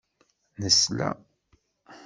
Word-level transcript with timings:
Nesla. 0.63 1.09